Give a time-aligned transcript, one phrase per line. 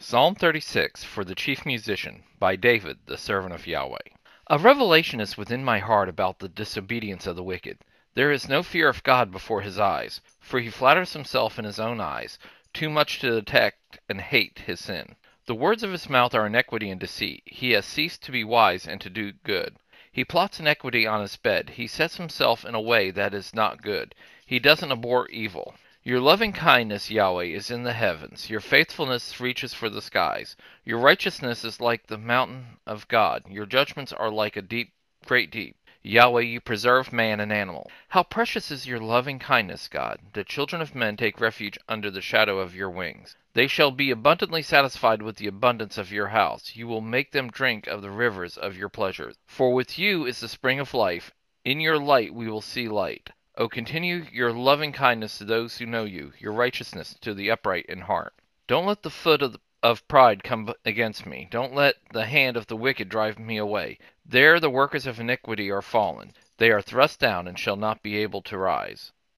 [0.00, 3.98] Psalm 36 for the chief musician by David, the servant of Yahweh.
[4.46, 7.78] A revelation is within my heart about the disobedience of the wicked.
[8.14, 11.80] There is no fear of God before his eyes, for he flatters himself in his
[11.80, 12.38] own eyes,
[12.72, 15.16] too much to detect and hate his sin.
[15.46, 17.42] The words of his mouth are iniquity and deceit.
[17.46, 19.78] He has ceased to be wise and to do good.
[20.12, 21.70] He plots iniquity on his bed.
[21.70, 24.14] He sets himself in a way that is not good.
[24.46, 25.74] He doesn't abhor evil.
[26.08, 28.48] Your loving kindness, Yahweh, is in the heavens.
[28.48, 30.56] Your faithfulness reaches for the skies.
[30.82, 33.44] Your righteousness is like the mountain of God.
[33.46, 34.94] Your judgments are like a deep,
[35.26, 35.76] great deep.
[36.02, 37.90] Yahweh, you preserve man and animal.
[38.08, 40.18] How precious is your loving kindness, God!
[40.32, 43.36] The children of men take refuge under the shadow of your wings.
[43.52, 46.74] They shall be abundantly satisfied with the abundance of your house.
[46.74, 49.36] You will make them drink of the rivers of your pleasures.
[49.46, 51.32] For with you is the spring of life.
[51.66, 53.28] In your light we will see light.
[53.60, 57.86] O continue your loving kindness to those who know you, your righteousness to the upright
[57.86, 58.32] in heart.
[58.68, 61.48] Don't let the foot of, of pride come against me.
[61.50, 63.98] Don't let the hand of the wicked drive me away.
[64.24, 66.34] There the workers of iniquity are fallen.
[66.58, 69.10] They are thrust down and shall not be able to rise.